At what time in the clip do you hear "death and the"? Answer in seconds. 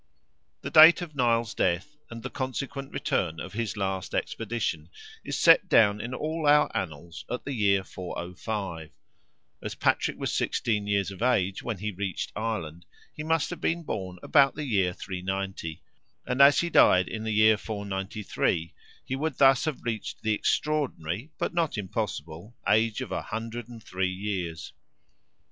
1.53-2.31